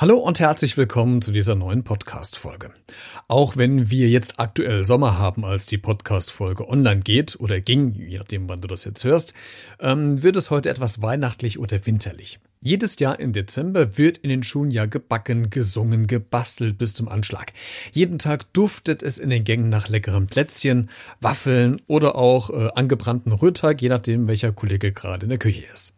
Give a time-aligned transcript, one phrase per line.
[0.00, 2.70] Hallo und herzlich willkommen zu dieser neuen Podcast-Folge.
[3.26, 8.16] Auch wenn wir jetzt aktuell Sommer haben, als die Podcast-Folge online geht oder ging, je
[8.18, 9.34] nachdem, wann du das jetzt hörst,
[9.80, 12.38] ähm, wird es heute etwas weihnachtlich oder winterlich.
[12.62, 17.52] Jedes Jahr im Dezember wird in den Schulen ja gebacken, gesungen, gebastelt bis zum Anschlag.
[17.90, 20.90] Jeden Tag duftet es in den Gängen nach leckeren Plätzchen,
[21.20, 25.97] Waffeln oder auch äh, angebrannten Rührteig, je nachdem, welcher Kollege gerade in der Küche ist.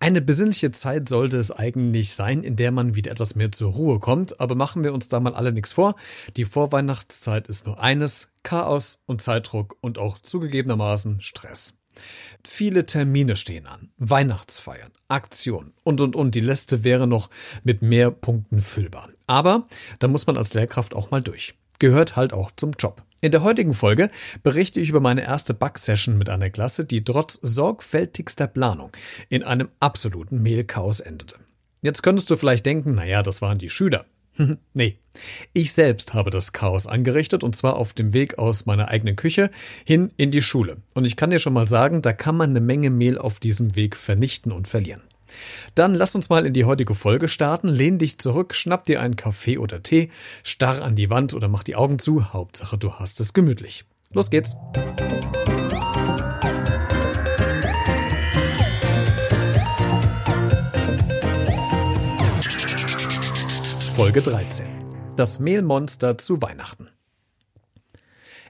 [0.00, 4.00] Eine besinnliche Zeit sollte es eigentlich sein, in der man wieder etwas mehr zur Ruhe
[4.00, 5.96] kommt, aber machen wir uns da mal alle nichts vor.
[6.36, 11.74] Die Vorweihnachtszeit ist nur eines, Chaos und Zeitdruck und auch zugegebenermaßen Stress.
[12.44, 16.34] Viele Termine stehen an, Weihnachtsfeiern, Aktionen und und und.
[16.34, 17.30] Die Liste wäre noch
[17.64, 19.08] mit mehr Punkten füllbar.
[19.26, 19.66] Aber
[19.98, 21.54] da muss man als Lehrkraft auch mal durch.
[21.78, 23.05] Gehört halt auch zum Job.
[23.22, 24.10] In der heutigen Folge
[24.42, 28.92] berichte ich über meine erste Bug-Session mit einer Klasse, die trotz sorgfältigster Planung
[29.30, 31.36] in einem absoluten Mehlchaos endete.
[31.80, 34.04] Jetzt könntest du vielleicht denken, naja, das waren die Schüler.
[34.74, 34.98] nee,
[35.54, 39.50] ich selbst habe das Chaos angerichtet und zwar auf dem Weg aus meiner eigenen Küche
[39.86, 40.76] hin in die Schule.
[40.94, 43.76] Und ich kann dir schon mal sagen, da kann man eine Menge Mehl auf diesem
[43.76, 45.02] Weg vernichten und verlieren.
[45.74, 47.68] Dann lass uns mal in die heutige Folge starten.
[47.68, 50.10] Lehn dich zurück, schnapp dir einen Kaffee oder Tee,
[50.42, 52.32] starr an die Wand oder mach die Augen zu.
[52.32, 53.84] Hauptsache, du hast es gemütlich.
[54.12, 54.56] Los geht's.
[63.94, 64.66] Folge 13.
[65.16, 66.90] Das Mehlmonster zu Weihnachten.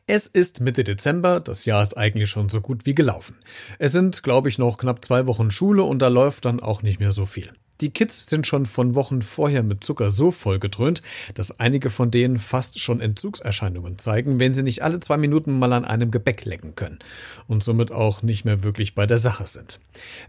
[0.08, 3.34] Es ist Mitte Dezember, das Jahr ist eigentlich schon so gut wie gelaufen.
[3.80, 7.00] Es sind, glaube ich, noch knapp zwei Wochen Schule und da läuft dann auch nicht
[7.00, 7.50] mehr so viel.
[7.80, 11.02] Die Kids sind schon von Wochen vorher mit Zucker so vollgedröhnt,
[11.34, 15.72] dass einige von denen fast schon Entzugserscheinungen zeigen, wenn sie nicht alle zwei Minuten mal
[15.72, 17.00] an einem Gebäck lecken können
[17.48, 19.80] und somit auch nicht mehr wirklich bei der Sache sind.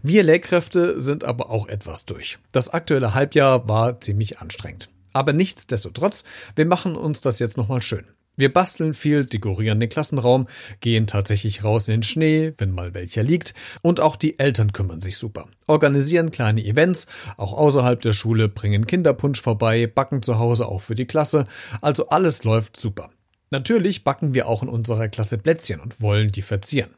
[0.02, 2.40] Wir Lehrkräfte sind aber auch etwas durch.
[2.50, 4.88] Das aktuelle Halbjahr war ziemlich anstrengend.
[5.12, 6.24] Aber nichtsdestotrotz,
[6.56, 8.04] wir machen uns das jetzt nochmal schön.
[8.38, 10.46] Wir basteln viel, dekorieren den Klassenraum,
[10.78, 15.00] gehen tatsächlich raus in den Schnee, wenn mal welcher liegt, und auch die Eltern kümmern
[15.00, 15.48] sich super.
[15.66, 20.94] Organisieren kleine Events, auch außerhalb der Schule, bringen Kinderpunsch vorbei, backen zu Hause auch für
[20.94, 21.46] die Klasse,
[21.80, 23.10] also alles läuft super.
[23.50, 26.90] Natürlich backen wir auch in unserer Klasse Plätzchen und wollen die verzieren.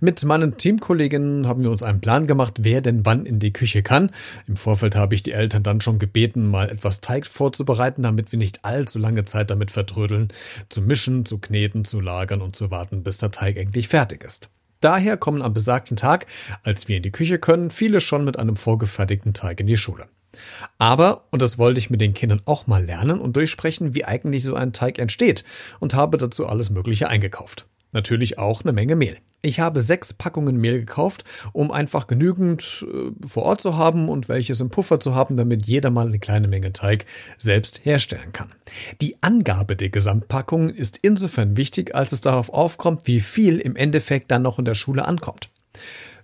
[0.00, 3.82] Mit meinen Teamkolleginnen haben wir uns einen Plan gemacht, wer denn wann in die Küche
[3.82, 4.10] kann.
[4.46, 8.38] Im Vorfeld habe ich die Eltern dann schon gebeten, mal etwas Teig vorzubereiten, damit wir
[8.38, 10.28] nicht allzu lange Zeit damit vertrödeln,
[10.68, 14.48] zu mischen, zu kneten, zu lagern und zu warten, bis der Teig endlich fertig ist.
[14.80, 16.26] Daher kommen am besagten Tag,
[16.64, 20.08] als wir in die Küche können, viele schon mit einem vorgefertigten Teig in die Schule.
[20.78, 24.42] Aber, und das wollte ich mit den Kindern auch mal lernen und durchsprechen, wie eigentlich
[24.42, 25.44] so ein Teig entsteht
[25.78, 27.66] und habe dazu alles Mögliche eingekauft.
[27.92, 29.18] Natürlich auch eine Menge Mehl.
[29.44, 34.28] Ich habe sechs Packungen Mehl gekauft, um einfach genügend äh, vor Ort zu haben und
[34.28, 37.06] welches im Puffer zu haben, damit jeder mal eine kleine Menge Teig
[37.38, 38.52] selbst herstellen kann.
[39.00, 44.30] Die Angabe der Gesamtpackung ist insofern wichtig, als es darauf aufkommt, wie viel im Endeffekt
[44.30, 45.50] dann noch in der Schule ankommt.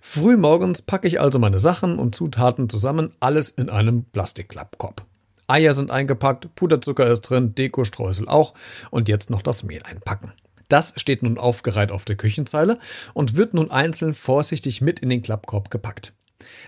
[0.01, 5.05] Frühmorgens packe ich also meine Sachen und Zutaten zusammen, alles in einem Plastikklappkorb.
[5.47, 8.53] Eier sind eingepackt, Puderzucker ist drin, Dekostreusel auch
[8.91, 10.31] und jetzt noch das Mehl einpacken.
[10.69, 12.79] Das steht nun aufgereiht auf der Küchenzeile
[13.13, 16.13] und wird nun einzeln vorsichtig mit in den Klappkorb gepackt.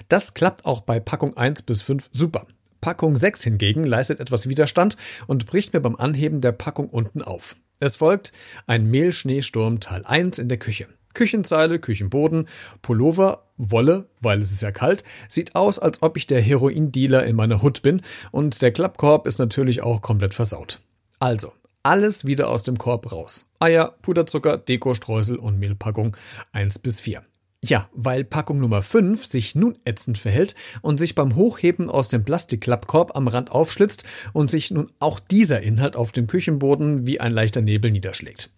[0.10, 2.46] Das klappt auch bei Packung 1 bis 5 super.
[2.82, 4.98] Packung 6 hingegen leistet etwas Widerstand
[5.28, 7.56] und bricht mir beim Anheben der Packung unten auf.
[7.80, 8.32] Es folgt
[8.68, 10.88] ein Mehlschneesturm Teil 1 in der Küche.
[11.14, 12.48] Küchenzeile, Küchenboden,
[12.82, 17.36] Pullover, Wolle, weil es ist ja kalt, sieht aus, als ob ich der Heroindealer in
[17.36, 18.02] meiner Hut bin
[18.32, 20.80] und der Klappkorb ist natürlich auch komplett versaut.
[21.20, 21.54] Also,
[21.84, 23.48] alles wieder aus dem Korb raus.
[23.60, 26.16] Eier, Puderzucker, Dekostreusel und Mehlpackung
[26.54, 27.24] 1 bis 4.
[27.64, 32.26] Ja, weil Packung Nummer 5 sich nun ätzend verhält und sich beim Hochheben aus dem
[32.26, 34.04] Plastikklappkorb am Rand aufschlitzt
[34.34, 38.50] und sich nun auch dieser Inhalt auf dem Küchenboden wie ein leichter Nebel niederschlägt.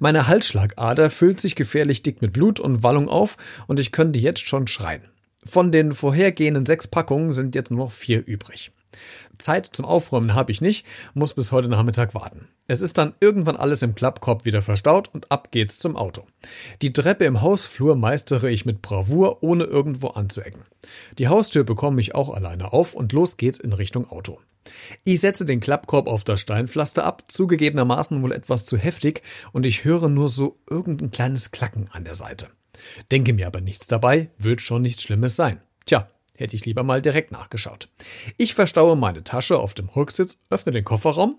[0.00, 4.46] Meine Halsschlagader füllt sich gefährlich dick mit Blut und Wallung auf und ich könnte jetzt
[4.46, 5.04] schon schreien.
[5.42, 8.70] Von den vorhergehenden sechs Packungen sind jetzt nur noch vier übrig.
[9.38, 12.48] Zeit zum Aufräumen habe ich nicht, muss bis heute Nachmittag warten.
[12.68, 16.26] Es ist dann irgendwann alles im Klappkorb wieder verstaut und ab geht's zum Auto.
[16.80, 20.62] Die Treppe im Hausflur meistere ich mit Bravour, ohne irgendwo anzuecken.
[21.18, 24.40] Die Haustür bekomme ich auch alleine auf und los geht's in Richtung Auto.
[25.04, 29.22] Ich setze den Klappkorb auf das Steinpflaster ab, zugegebenermaßen wohl etwas zu heftig,
[29.52, 32.48] und ich höre nur so irgendein kleines Klacken an der Seite.
[33.10, 35.60] Denke mir aber nichts dabei, wird schon nichts Schlimmes sein.
[35.84, 36.08] Tja,
[36.42, 37.88] Hätte ich lieber mal direkt nachgeschaut.
[38.36, 41.38] Ich verstaue meine Tasche auf dem Rücksitz, öffne den Kofferraum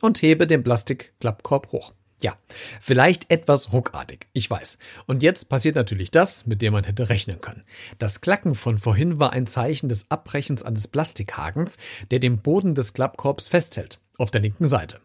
[0.00, 1.92] und hebe den Plastikklappkorb hoch.
[2.22, 2.38] Ja,
[2.80, 4.78] vielleicht etwas ruckartig, ich weiß.
[5.04, 7.64] Und jetzt passiert natürlich das, mit dem man hätte rechnen können.
[7.98, 11.76] Das Klacken von vorhin war ein Zeichen des Abbrechens eines Plastikhagens,
[12.10, 15.02] der den Boden des Klappkorbs festhält, auf der linken Seite.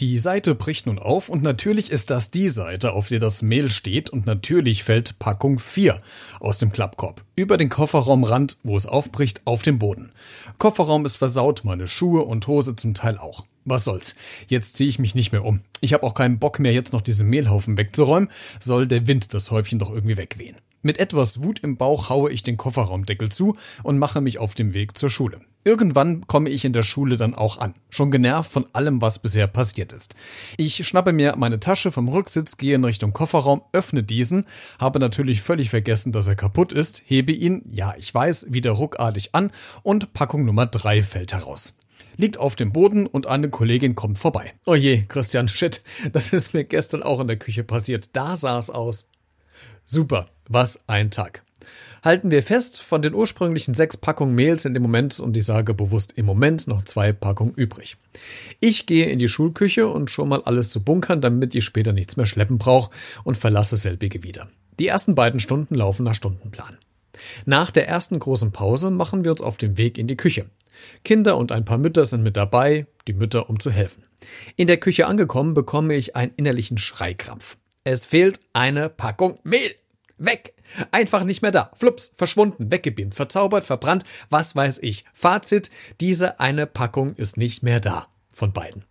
[0.00, 3.70] Die Seite bricht nun auf und natürlich ist das die Seite, auf der das Mehl
[3.70, 6.00] steht und natürlich fällt Packung 4
[6.40, 10.12] aus dem Klappkorb über den Kofferraumrand, wo es aufbricht, auf den Boden.
[10.58, 13.44] Kofferraum ist versaut, meine Schuhe und Hose zum Teil auch.
[13.64, 14.16] Was soll's?
[14.46, 15.60] Jetzt ziehe ich mich nicht mehr um.
[15.80, 18.30] Ich habe auch keinen Bock mehr, jetzt noch diesen Mehlhaufen wegzuräumen.
[18.60, 20.56] Soll der Wind das Häufchen doch irgendwie wegwehen.
[20.80, 24.74] Mit etwas Wut im Bauch haue ich den Kofferraumdeckel zu und mache mich auf den
[24.74, 25.40] Weg zur Schule.
[25.64, 29.48] Irgendwann komme ich in der Schule dann auch an, schon genervt von allem, was bisher
[29.48, 30.14] passiert ist.
[30.56, 34.44] Ich schnappe mir meine Tasche vom Rücksitz, gehe in Richtung Kofferraum, öffne diesen,
[34.78, 39.34] habe natürlich völlig vergessen, dass er kaputt ist, hebe ihn, ja ich weiß, wieder ruckartig
[39.34, 39.50] an
[39.82, 41.74] und Packung Nummer drei fällt heraus
[42.16, 44.52] liegt auf dem Boden und eine Kollegin kommt vorbei.
[44.66, 45.82] Oh je, Christian, shit,
[46.12, 48.10] das ist mir gestern auch in der Küche passiert.
[48.12, 49.08] Da sah es aus.
[49.90, 51.42] Super, was ein Tag.
[52.04, 55.72] Halten wir fest, von den ursprünglichen sechs Packungen Mehl sind im Moment, und ich sage
[55.72, 57.96] bewusst im Moment, noch zwei Packungen übrig.
[58.60, 62.18] Ich gehe in die Schulküche und schon mal alles zu bunkern, damit ich später nichts
[62.18, 62.90] mehr schleppen brauche
[63.24, 64.50] und verlasse selbige wieder.
[64.78, 66.76] Die ersten beiden Stunden laufen nach Stundenplan.
[67.46, 70.50] Nach der ersten großen Pause machen wir uns auf den Weg in die Küche.
[71.02, 74.02] Kinder und ein paar Mütter sind mit dabei, die Mütter, um zu helfen.
[74.54, 77.56] In der Küche angekommen, bekomme ich einen innerlichen Schreikrampf.
[77.90, 79.74] Es fehlt eine Packung Mehl.
[80.18, 80.52] Weg!
[80.90, 81.70] Einfach nicht mehr da.
[81.74, 85.06] Flups, verschwunden, weggebeamt, verzaubert, verbrannt, was weiß ich.
[85.14, 88.08] Fazit, diese eine Packung ist nicht mehr da.
[88.28, 88.84] Von beiden.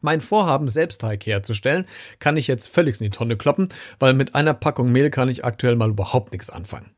[0.00, 1.84] Mein Vorhaben, Selbstteig herzustellen,
[2.18, 3.68] kann ich jetzt völlig in die Tonne kloppen,
[3.98, 6.92] weil mit einer Packung Mehl kann ich aktuell mal überhaupt nichts anfangen.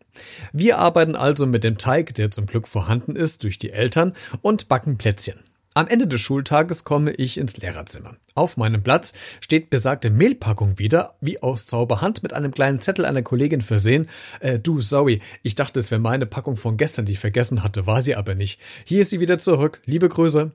[0.52, 4.68] Wir arbeiten also mit dem Teig, der zum Glück vorhanden ist, durch die Eltern und
[4.68, 5.40] backen Plätzchen.
[5.76, 8.16] Am Ende des Schultages komme ich ins Lehrerzimmer.
[8.34, 9.12] Auf meinem Platz
[9.42, 14.08] steht besagte Mehlpackung wieder, wie aus Zauberhand mit einem kleinen Zettel einer Kollegin versehen.
[14.40, 17.86] Äh, du, sorry, ich dachte, es wäre meine Packung von gestern, die ich vergessen hatte,
[17.86, 18.58] war sie aber nicht.
[18.86, 19.82] Hier ist sie wieder zurück.
[19.84, 20.50] Liebe Grüße.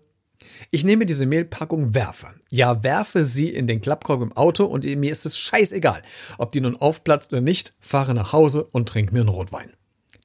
[0.72, 2.30] Ich nehme diese Mehlpackung, werfe.
[2.52, 6.02] Ja, werfe sie in den Klappkorb im Auto und mir ist es scheißegal,
[6.40, 9.72] ob die nun aufplatzt oder nicht, fahre nach Hause und trink mir einen Rotwein.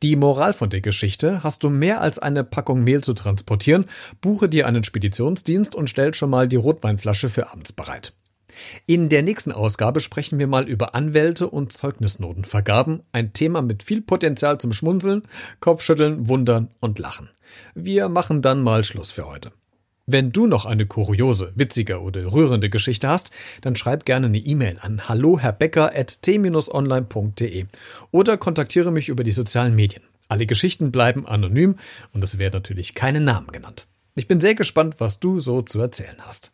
[0.02, 3.86] Die Moral von der Geschichte, hast du mehr als eine Packung Mehl zu transportieren,
[4.20, 8.14] buche dir einen Speditionsdienst und stell schon mal die Rotweinflasche für abends bereit.
[8.86, 14.02] In der nächsten Ausgabe sprechen wir mal über Anwälte und Zeugnisnotenvergaben, ein Thema mit viel
[14.02, 15.22] Potenzial zum Schmunzeln,
[15.60, 17.30] Kopfschütteln, Wundern und Lachen.
[17.74, 19.52] Wir machen dann mal Schluss für heute.
[20.08, 23.32] Wenn du noch eine kuriose, witzige oder rührende Geschichte hast,
[23.62, 27.66] dann schreib gerne eine E-Mail an halloherbecker.t-online.de
[28.12, 30.04] oder kontaktiere mich über die sozialen Medien.
[30.28, 31.74] Alle Geschichten bleiben anonym
[32.12, 33.88] und es werden natürlich keine Namen genannt.
[34.14, 36.52] Ich bin sehr gespannt, was du so zu erzählen hast.